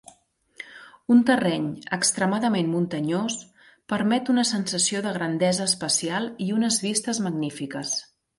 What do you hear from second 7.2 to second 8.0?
magnífiques.